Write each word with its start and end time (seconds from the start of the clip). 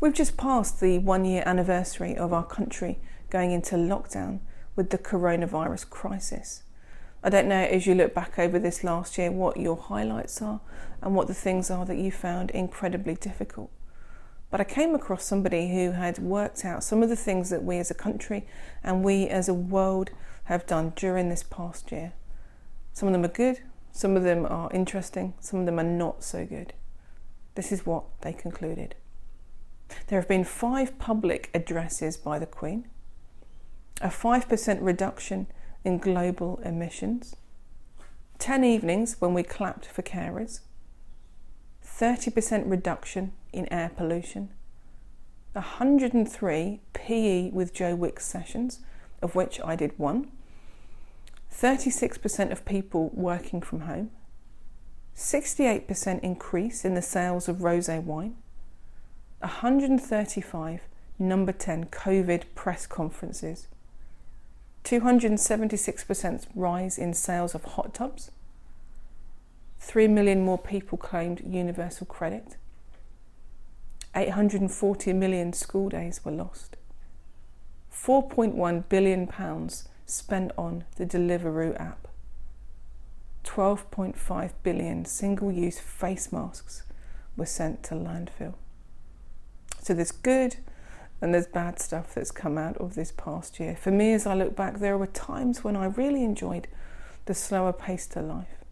We've 0.00 0.14
just 0.14 0.38
passed 0.38 0.80
the 0.80 0.96
one 0.96 1.26
year 1.26 1.42
anniversary 1.44 2.16
of 2.16 2.32
our 2.32 2.42
country 2.42 2.98
going 3.28 3.52
into 3.52 3.76
lockdown 3.76 4.40
with 4.74 4.88
the 4.88 4.96
coronavirus 4.96 5.90
crisis. 5.90 6.62
I 7.22 7.28
don't 7.28 7.48
know 7.48 7.60
as 7.60 7.86
you 7.86 7.94
look 7.94 8.14
back 8.14 8.38
over 8.38 8.58
this 8.58 8.82
last 8.82 9.18
year 9.18 9.30
what 9.30 9.58
your 9.58 9.76
highlights 9.76 10.40
are 10.40 10.62
and 11.02 11.14
what 11.14 11.26
the 11.26 11.34
things 11.34 11.70
are 11.70 11.84
that 11.84 11.98
you 11.98 12.10
found 12.10 12.50
incredibly 12.52 13.14
difficult. 13.14 13.70
But 14.50 14.62
I 14.62 14.64
came 14.64 14.94
across 14.94 15.22
somebody 15.22 15.68
who 15.68 15.92
had 15.92 16.18
worked 16.18 16.64
out 16.64 16.82
some 16.82 17.02
of 17.02 17.10
the 17.10 17.14
things 17.14 17.50
that 17.50 17.62
we 17.62 17.76
as 17.76 17.90
a 17.90 17.94
country 17.94 18.46
and 18.82 19.04
we 19.04 19.28
as 19.28 19.50
a 19.50 19.54
world 19.54 20.12
have 20.44 20.66
done 20.66 20.94
during 20.96 21.28
this 21.28 21.42
past 21.42 21.92
year. 21.92 22.14
Some 22.94 23.06
of 23.08 23.12
them 23.12 23.24
are 23.26 23.28
good, 23.28 23.60
some 23.92 24.16
of 24.16 24.22
them 24.22 24.46
are 24.46 24.72
interesting, 24.72 25.34
some 25.40 25.60
of 25.60 25.66
them 25.66 25.78
are 25.78 25.84
not 25.84 26.24
so 26.24 26.46
good. 26.46 26.72
This 27.54 27.70
is 27.70 27.84
what 27.84 28.04
they 28.22 28.32
concluded. 28.32 28.94
There 30.06 30.18
have 30.18 30.28
been 30.28 30.44
five 30.44 30.98
public 30.98 31.50
addresses 31.54 32.16
by 32.16 32.38
the 32.38 32.46
Queen, 32.46 32.88
a 34.00 34.08
5% 34.08 34.78
reduction 34.80 35.46
in 35.84 35.98
global 35.98 36.60
emissions, 36.64 37.36
10 38.38 38.64
evenings 38.64 39.16
when 39.20 39.34
we 39.34 39.42
clapped 39.42 39.86
for 39.86 40.02
carers, 40.02 40.60
30% 41.84 42.70
reduction 42.70 43.32
in 43.52 43.70
air 43.72 43.90
pollution, 43.94 44.50
103 45.52 46.80
PE 46.92 47.50
with 47.50 47.74
Joe 47.74 47.94
Wicks 47.94 48.24
sessions, 48.24 48.80
of 49.20 49.34
which 49.34 49.60
I 49.62 49.76
did 49.76 49.98
one, 49.98 50.30
36% 51.52 52.52
of 52.52 52.64
people 52.64 53.10
working 53.12 53.60
from 53.60 53.80
home, 53.80 54.10
68% 55.16 56.20
increase 56.20 56.84
in 56.84 56.94
the 56.94 57.02
sales 57.02 57.48
of 57.48 57.58
rosé 57.58 58.02
wine, 58.02 58.36
135 59.40 60.80
number 61.18 61.52
10 61.52 61.86
COVID 61.86 62.44
press 62.54 62.86
conferences, 62.86 63.68
276% 64.84 66.46
rise 66.54 66.98
in 66.98 67.14
sales 67.14 67.54
of 67.54 67.64
hot 67.64 67.94
tubs, 67.94 68.30
3 69.78 70.08
million 70.08 70.44
more 70.44 70.58
people 70.58 70.98
claimed 70.98 71.40
universal 71.46 72.06
credit, 72.06 72.56
840 74.14 75.12
million 75.14 75.54
school 75.54 75.88
days 75.88 76.22
were 76.22 76.32
lost, 76.32 76.76
4.1 77.90 78.88
billion 78.90 79.26
pounds 79.26 79.88
spent 80.04 80.52
on 80.58 80.84
the 80.96 81.06
Deliveroo 81.06 81.80
app, 81.80 82.08
12.5 83.44 84.50
billion 84.62 85.06
single 85.06 85.50
use 85.50 85.78
face 85.78 86.30
masks 86.30 86.82
were 87.38 87.46
sent 87.46 87.82
to 87.84 87.94
landfill. 87.94 88.54
So 89.82 89.94
there's 89.94 90.12
good 90.12 90.56
and 91.20 91.34
there's 91.34 91.46
bad 91.46 91.78
stuff 91.80 92.14
that's 92.14 92.30
come 92.30 92.58
out 92.58 92.76
of 92.76 92.94
this 92.94 93.12
past 93.12 93.58
year. 93.58 93.76
For 93.76 93.90
me, 93.90 94.12
as 94.12 94.26
I 94.26 94.34
look 94.34 94.54
back, 94.54 94.78
there 94.78 94.98
were 94.98 95.06
times 95.06 95.64
when 95.64 95.76
I 95.76 95.86
really 95.86 96.22
enjoyed 96.22 96.68
the 97.24 97.34
slower 97.34 97.72
pace 97.72 98.06
to 98.08 98.20
life. 98.20 98.64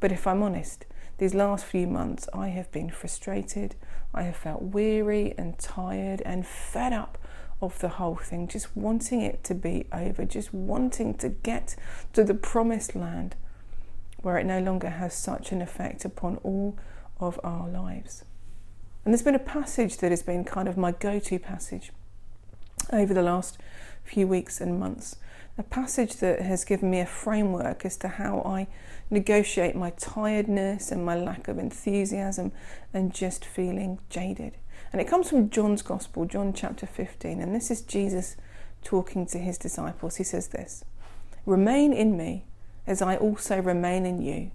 But 0.00 0.12
if 0.12 0.26
I'm 0.26 0.42
honest, 0.42 0.84
these 1.18 1.34
last 1.34 1.64
few 1.64 1.86
months 1.86 2.28
I 2.32 2.48
have 2.48 2.70
been 2.70 2.90
frustrated, 2.90 3.74
I 4.14 4.22
have 4.22 4.36
felt 4.36 4.62
weary 4.62 5.34
and 5.36 5.58
tired 5.58 6.22
and 6.22 6.46
fed 6.46 6.92
up 6.92 7.18
of 7.60 7.78
the 7.78 7.88
whole 7.88 8.16
thing, 8.16 8.48
just 8.48 8.76
wanting 8.76 9.22
it 9.22 9.42
to 9.44 9.54
be 9.54 9.86
over, 9.92 10.24
just 10.24 10.52
wanting 10.52 11.14
to 11.14 11.28
get 11.28 11.74
to 12.12 12.22
the 12.22 12.34
promised 12.34 12.94
land 12.94 13.34
where 14.20 14.38
it 14.38 14.44
no 14.44 14.60
longer 14.60 14.90
has 14.90 15.14
such 15.14 15.52
an 15.52 15.62
effect 15.62 16.04
upon 16.04 16.36
all 16.38 16.76
of 17.18 17.40
our 17.42 17.68
lives. 17.68 18.24
And 19.06 19.14
there's 19.14 19.22
been 19.22 19.36
a 19.36 19.38
passage 19.38 19.98
that 19.98 20.10
has 20.10 20.24
been 20.24 20.44
kind 20.44 20.66
of 20.66 20.76
my 20.76 20.90
go 20.90 21.20
to 21.20 21.38
passage 21.38 21.92
over 22.92 23.14
the 23.14 23.22
last 23.22 23.56
few 24.02 24.26
weeks 24.26 24.60
and 24.60 24.80
months. 24.80 25.14
A 25.56 25.62
passage 25.62 26.16
that 26.16 26.42
has 26.42 26.64
given 26.64 26.90
me 26.90 26.98
a 26.98 27.06
framework 27.06 27.84
as 27.84 27.96
to 27.98 28.08
how 28.08 28.42
I 28.44 28.66
negotiate 29.08 29.76
my 29.76 29.90
tiredness 29.90 30.90
and 30.90 31.06
my 31.06 31.14
lack 31.14 31.46
of 31.46 31.56
enthusiasm 31.56 32.50
and 32.92 33.14
just 33.14 33.44
feeling 33.44 34.00
jaded. 34.10 34.54
And 34.92 35.00
it 35.00 35.06
comes 35.06 35.30
from 35.30 35.50
John's 35.50 35.82
Gospel, 35.82 36.24
John 36.24 36.52
chapter 36.52 36.84
15. 36.84 37.40
And 37.40 37.54
this 37.54 37.70
is 37.70 37.82
Jesus 37.82 38.36
talking 38.82 39.24
to 39.26 39.38
his 39.38 39.56
disciples. 39.56 40.16
He 40.16 40.24
says 40.24 40.48
this 40.48 40.84
Remain 41.44 41.92
in 41.92 42.16
me 42.16 42.46
as 42.88 43.00
I 43.00 43.16
also 43.16 43.62
remain 43.62 44.04
in 44.04 44.20
you. 44.20 44.50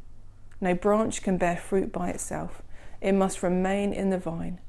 No 0.60 0.76
branch 0.76 1.24
can 1.24 1.38
bear 1.38 1.56
fruit 1.56 1.94
by 1.94 2.10
itself 2.10 2.62
it 3.02 3.14
must 3.14 3.42
remain 3.42 3.92
in 3.94 4.12
the 4.12 4.18
vine. 4.20 4.60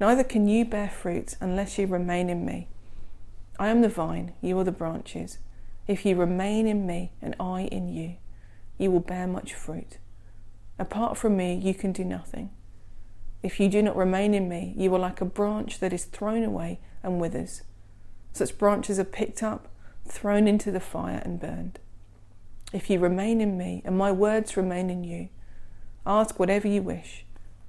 Neither 0.00 0.24
can 0.24 0.48
you 0.48 0.64
bear 0.64 0.88
fruit 0.88 1.36
unless 1.40 1.78
you 1.78 1.86
remain 1.86 2.30
in 2.30 2.44
me. 2.44 2.68
I 3.58 3.68
am 3.68 3.82
the 3.82 3.88
vine, 3.88 4.32
you 4.40 4.58
are 4.58 4.64
the 4.64 4.72
branches. 4.72 5.38
If 5.86 6.06
you 6.06 6.16
remain 6.16 6.66
in 6.66 6.86
me 6.86 7.12
and 7.20 7.36
I 7.38 7.62
in 7.62 7.88
you, 7.88 8.16
you 8.78 8.90
will 8.90 9.00
bear 9.00 9.26
much 9.26 9.52
fruit. 9.52 9.98
Apart 10.78 11.18
from 11.18 11.36
me, 11.36 11.54
you 11.54 11.74
can 11.74 11.92
do 11.92 12.02
nothing. 12.02 12.50
If 13.42 13.60
you 13.60 13.68
do 13.68 13.82
not 13.82 13.96
remain 13.96 14.32
in 14.32 14.48
me, 14.48 14.74
you 14.78 14.94
are 14.94 14.98
like 14.98 15.20
a 15.20 15.26
branch 15.26 15.80
that 15.80 15.92
is 15.92 16.06
thrown 16.06 16.42
away 16.42 16.80
and 17.02 17.20
withers. 17.20 17.62
Such 18.32 18.56
branches 18.56 18.98
are 18.98 19.04
picked 19.04 19.42
up, 19.42 19.68
thrown 20.06 20.48
into 20.48 20.70
the 20.70 20.80
fire, 20.80 21.20
and 21.24 21.38
burned. 21.38 21.78
If 22.72 22.88
you 22.88 22.98
remain 22.98 23.42
in 23.42 23.58
me 23.58 23.82
and 23.84 23.98
my 23.98 24.12
words 24.12 24.56
remain 24.56 24.88
in 24.88 25.04
you, 25.04 25.28
ask 26.06 26.38
whatever 26.38 26.68
you 26.68 26.82
wish 26.82 27.26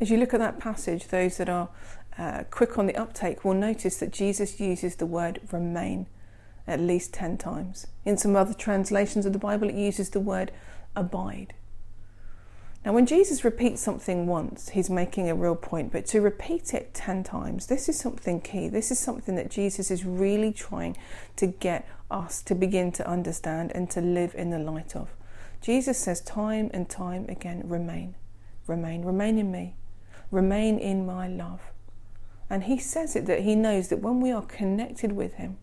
As 0.00 0.10
you 0.10 0.18
look 0.18 0.34
at 0.34 0.40
that 0.40 0.58
passage, 0.58 1.08
those 1.08 1.38
that 1.38 1.48
are 1.48 1.68
uh, 2.18 2.44
quick 2.50 2.78
on 2.78 2.86
the 2.86 2.96
uptake 2.96 3.44
will 3.44 3.54
notice 3.54 3.96
that 3.98 4.12
Jesus 4.12 4.60
uses 4.60 4.96
the 4.96 5.06
word 5.06 5.40
remain 5.52 6.06
at 6.66 6.80
least 6.80 7.12
10 7.14 7.38
times. 7.38 7.86
In 8.04 8.16
some 8.16 8.36
other 8.36 8.54
translations 8.54 9.26
of 9.26 9.32
the 9.32 9.38
Bible, 9.38 9.68
it 9.68 9.74
uses 9.74 10.10
the 10.10 10.20
word 10.20 10.50
abide. 10.94 11.54
Now, 12.84 12.92
when 12.92 13.06
Jesus 13.06 13.44
repeats 13.44 13.82
something 13.82 14.26
once, 14.26 14.68
he's 14.68 14.88
making 14.88 15.28
a 15.28 15.34
real 15.34 15.56
point, 15.56 15.90
but 15.90 16.06
to 16.06 16.20
repeat 16.20 16.72
it 16.72 16.94
10 16.94 17.24
times, 17.24 17.66
this 17.66 17.88
is 17.88 17.98
something 17.98 18.40
key. 18.40 18.68
This 18.68 18.92
is 18.92 18.98
something 18.98 19.34
that 19.34 19.50
Jesus 19.50 19.90
is 19.90 20.04
really 20.04 20.52
trying 20.52 20.96
to 21.34 21.48
get 21.48 21.88
us 22.12 22.40
to 22.42 22.54
begin 22.54 22.92
to 22.92 23.08
understand 23.08 23.72
and 23.74 23.90
to 23.90 24.00
live 24.00 24.34
in 24.36 24.50
the 24.50 24.60
light 24.60 24.94
of. 24.94 25.08
Jesus 25.60 25.98
says 25.98 26.20
time 26.20 26.70
and 26.72 26.88
time 26.88 27.26
again, 27.28 27.62
remain, 27.64 28.14
remain, 28.68 29.04
remain 29.04 29.38
in 29.38 29.50
me, 29.50 29.74
remain 30.30 30.78
in 30.78 31.06
my 31.06 31.28
love. 31.28 31.60
And 32.48 32.64
he 32.64 32.78
says 32.78 33.16
it 33.16 33.26
that 33.26 33.40
he 33.40 33.54
knows 33.54 33.88
that 33.88 34.00
when 34.00 34.20
we 34.20 34.30
are 34.30 34.42
connected 34.42 35.12
with 35.12 35.34
him, 35.34 35.58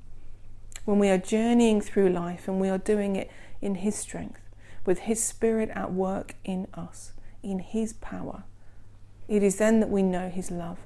when 0.85 0.99
we 0.99 1.09
are 1.09 1.17
journeying 1.17 1.81
through 1.81 2.09
life 2.09 2.47
and 2.47 2.59
we 2.59 2.69
are 2.69 2.77
doing 2.77 3.15
it 3.15 3.31
in 3.61 3.75
his 3.75 3.95
strength, 3.95 4.41
with 4.85 4.99
his 4.99 5.23
spirit 5.23 5.69
at 5.69 5.93
work 5.93 6.35
in 6.43 6.67
us, 6.73 7.13
in 7.41 7.59
his 7.59 7.93
power, 7.93 8.43
it 9.27 9.41
is 9.41 9.57
then 9.57 9.79
that 9.79 9.89
we 9.89 10.03
know 10.03 10.29
his 10.29 10.51
love. 10.51 10.79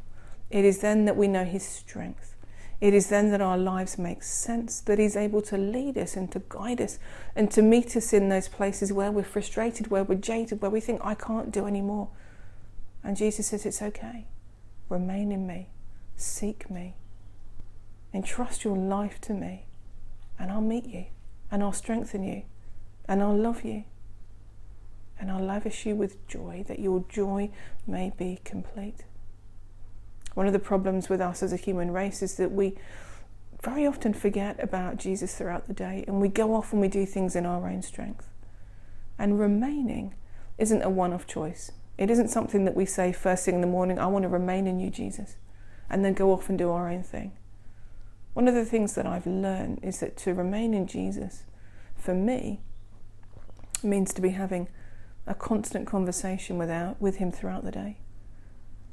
It 0.49 0.63
is 0.63 0.79
then 0.79 1.05
that 1.05 1.17
we 1.17 1.27
know 1.27 1.43
his 1.43 1.63
strength. 1.63 2.35
It 2.79 2.93
is 2.93 3.07
then 3.07 3.31
that 3.31 3.41
our 3.41 3.57
lives 3.57 3.97
make 3.97 4.21
sense, 4.21 4.81
that 4.81 4.99
He's 4.99 5.15
able 5.15 5.41
to 5.43 5.57
lead 5.57 5.97
us 5.97 6.15
and 6.15 6.31
to 6.31 6.43
guide 6.47 6.79
us 6.79 6.99
and 7.35 7.49
to 7.51 7.63
meet 7.63 7.97
us 7.97 8.13
in 8.13 8.29
those 8.29 8.47
places 8.47 8.93
where 8.93 9.11
we're 9.11 9.23
frustrated, 9.23 9.87
where 9.87 10.03
we're 10.03 10.15
jaded, 10.15 10.61
where 10.61 10.69
we 10.69 10.79
think, 10.79 11.01
I 11.03 11.15
can't 11.15 11.51
do 11.51 11.65
any 11.65 11.81
more. 11.81 12.09
And 13.07 13.15
Jesus 13.15 13.47
says, 13.47 13.65
It's 13.65 13.81
okay. 13.81 14.25
Remain 14.89 15.31
in 15.31 15.47
me. 15.47 15.69
Seek 16.17 16.69
me. 16.69 16.95
Entrust 18.13 18.65
your 18.65 18.75
life 18.75 19.21
to 19.21 19.33
me. 19.33 19.65
And 20.37 20.51
I'll 20.51 20.59
meet 20.59 20.85
you. 20.85 21.05
And 21.49 21.63
I'll 21.63 21.71
strengthen 21.71 22.21
you. 22.21 22.43
And 23.07 23.23
I'll 23.23 23.35
love 23.35 23.63
you. 23.63 23.85
And 25.17 25.31
I'll 25.31 25.43
lavish 25.43 25.85
you 25.85 25.95
with 25.95 26.27
joy, 26.27 26.65
that 26.67 26.79
your 26.79 27.05
joy 27.07 27.49
may 27.87 28.11
be 28.17 28.41
complete. 28.43 29.05
One 30.33 30.45
of 30.45 30.51
the 30.51 30.59
problems 30.59 31.07
with 31.07 31.21
us 31.21 31.41
as 31.41 31.53
a 31.53 31.57
human 31.57 31.91
race 31.91 32.21
is 32.21 32.35
that 32.35 32.51
we 32.51 32.75
very 33.63 33.87
often 33.87 34.13
forget 34.13 34.61
about 34.61 34.97
Jesus 34.97 35.33
throughout 35.33 35.67
the 35.67 35.73
day 35.73 36.03
and 36.07 36.19
we 36.19 36.27
go 36.27 36.53
off 36.53 36.73
and 36.73 36.81
we 36.81 36.89
do 36.89 37.05
things 37.05 37.37
in 37.37 37.45
our 37.45 37.69
own 37.69 37.81
strength. 37.81 38.27
And 39.17 39.39
remaining 39.39 40.13
isn't 40.57 40.81
a 40.81 40.89
one 40.89 41.13
off 41.13 41.25
choice. 41.25 41.71
It 41.97 42.09
isn't 42.09 42.29
something 42.29 42.65
that 42.65 42.75
we 42.75 42.85
say 42.85 43.11
first 43.11 43.45
thing 43.45 43.55
in 43.55 43.61
the 43.61 43.67
morning, 43.67 43.97
I 43.97 44.05
want 44.07 44.23
to 44.23 44.29
remain 44.29 44.67
in 44.67 44.79
you, 44.79 44.89
Jesus. 44.89 45.37
and 45.89 46.03
then 46.03 46.13
go 46.13 46.31
off 46.31 46.49
and 46.49 46.57
do 46.57 46.69
our 46.69 46.89
own 46.89 47.03
thing. 47.03 47.31
One 48.33 48.47
of 48.47 48.53
the 48.53 48.65
things 48.65 48.95
that 48.95 49.05
I've 49.05 49.25
learned 49.25 49.79
is 49.81 49.99
that 49.99 50.17
to 50.17 50.33
remain 50.33 50.73
in 50.73 50.85
Jesus, 50.85 51.43
for 51.95 52.13
me, 52.13 52.61
means 53.83 54.13
to 54.13 54.21
be 54.21 54.29
having 54.29 54.67
a 55.25 55.33
constant 55.33 55.87
conversation 55.87 56.57
without, 56.57 57.01
with 57.01 57.17
Him 57.17 57.31
throughout 57.31 57.63
the 57.63 57.71
day. 57.71 57.97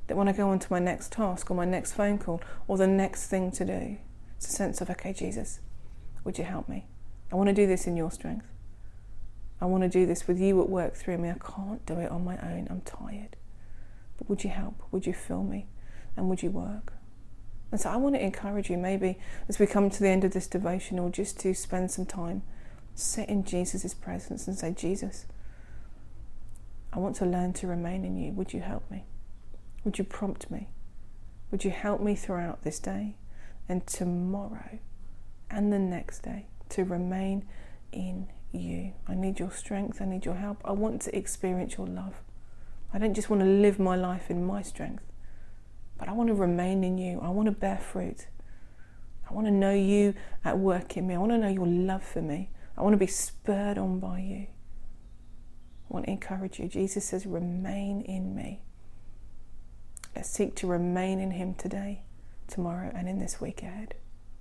That 0.07 0.17
when 0.17 0.29
I 0.29 0.33
go 0.33 0.49
on 0.49 0.59
to 0.59 0.73
my 0.73 0.79
next 0.79 1.13
task 1.13 1.51
or 1.51 1.55
my 1.55 1.65
next 1.65 1.93
phone 1.93 2.19
call 2.19 2.41
or 2.69 2.77
the 2.77 2.87
next 2.87 3.27
thing 3.27 3.51
to 3.53 3.65
do, 3.65 3.99
it's 4.37 4.49
a 4.49 4.53
sense 4.53 4.81
of, 4.81 4.91
okay, 4.91 5.13
Jesus, 5.13 5.61
would 6.25 6.39
you 6.39 6.45
help 6.45 6.69
me? 6.69 6.87
I 7.33 7.37
want 7.37 7.49
to 7.49 7.55
do 7.55 7.67
this 7.67 7.87
in 7.87 7.97
your 7.97 8.11
strength. 8.11 8.47
I 9.61 9.67
want 9.67 9.83
to 9.83 9.89
do 9.89 10.07
this 10.07 10.27
with 10.27 10.39
you 10.39 10.61
at 10.61 10.69
work 10.69 10.95
through 10.95 11.19
me. 11.19 11.31
I 11.31 11.35
can't 11.35 11.85
do 11.87 11.95
it 12.01 12.11
on 12.11 12.25
my 12.25 12.37
own. 12.39 12.67
I'm 12.71 12.83
tired. 12.83 13.37
But 14.17 14.29
would 14.29 14.45
you 14.45 14.51
help? 14.51 14.83
Would 14.91 15.07
you 15.07 15.13
fill 15.13 15.43
me? 15.43 15.67
And 16.17 16.29
would 16.29 16.43
you 16.43 16.51
work? 16.51 16.93
And 17.71 17.81
so 17.81 17.91
I 17.91 17.97
want 17.97 18.15
to 18.15 18.23
encourage 18.23 18.71
you, 18.71 18.77
maybe 18.77 19.19
as 19.49 19.59
we 19.59 19.67
come 19.67 19.91
to 19.91 20.01
the 20.01 20.09
end 20.09 20.25
of 20.25 20.33
this 20.33 20.47
devotional, 20.47 21.11
just 21.11 21.41
to 21.41 21.55
spend 21.55 21.91
some 21.91 22.07
time, 22.07 22.43
sit 22.95 23.29
in 23.29 23.45
Jesus' 23.45 23.95
presence 23.95 24.47
and 24.47 24.57
say, 24.57 24.73
Jesus, 24.73 25.27
I 26.93 27.01
want 27.01 27.17
to 27.17 27.27
learn 27.27 27.53
to 27.55 27.67
remain 27.67 28.05
in 28.05 28.17
you. 28.17 28.33
Would 28.33 28.53
you 28.53 28.61
help 28.61 28.89
me? 28.91 29.05
Would 29.83 29.99
you 29.99 30.05
prompt 30.05 30.51
me? 30.51 30.69
Would 31.51 31.65
you 31.65 31.71
help 31.71 32.01
me 32.01 32.15
throughout 32.15 32.63
this 32.63 32.79
day 32.79 33.17
and 33.69 33.87
tomorrow 33.87 34.79
and 35.51 35.73
the 35.73 35.79
next 35.79 36.21
day 36.21 36.47
to 36.71 36.85
remain 36.85 37.45
in 37.93 38.29
you? 38.55 38.93
I 39.07 39.15
need 39.15 39.39
your 39.39 39.51
strength. 39.51 40.01
I 40.01 40.05
need 40.05 40.25
your 40.25 40.37
help. 40.37 40.59
I 40.65 40.73
want 40.73 41.03
to 41.03 41.17
experience 41.17 41.77
your 41.77 41.87
love. 41.87 42.15
I 42.93 42.99
don't 42.99 43.15
just 43.15 43.29
want 43.29 43.43
to 43.43 43.49
live 43.49 43.79
my 43.79 43.97
life 43.97 44.31
in 44.31 44.45
my 44.45 44.63
strength, 44.63 45.03
but 45.99 46.09
I 46.09 46.13
want 46.13 46.29
to 46.29 46.35
remain 46.35 46.85
in 46.85 46.97
you. 46.97 47.21
I 47.21 47.29
want 47.31 47.47
to 47.47 47.53
bear 47.53 47.79
fruit. 47.79 48.29
I 49.29 49.33
want 49.33 49.47
to 49.47 49.53
know 49.53 49.73
you 49.73 50.15
at 50.45 50.59
work 50.59 50.97
in 50.97 51.07
me. 51.07 51.15
I 51.15 51.19
want 51.19 51.33
to 51.33 51.39
know 51.39 51.49
your 51.49 51.67
love 51.67 52.05
for 52.05 52.23
me. 52.23 52.51
I 52.77 52.83
want 52.83 52.93
to 52.93 52.99
be 52.99 53.07
spurred 53.07 53.79
on 53.79 53.99
by 53.99 54.21
you. 54.21 54.47
I 55.91 55.95
want 55.95 56.07
to 56.07 56.13
encourage 56.13 56.59
you. 56.59 56.69
Jesus 56.69 57.05
says, 57.05 57.27
remain 57.27 58.03
in 58.03 58.35
me. 58.35 58.63
Let's 60.15 60.31
seek 60.31 60.55
to 60.57 60.67
remain 60.67 61.19
in 61.19 61.33
him 61.33 61.55
today, 61.55 62.03
tomorrow, 62.47 62.93
and 62.95 63.09
in 63.09 63.19
this 63.19 63.41
week 63.41 63.63
ahead. 63.63 63.95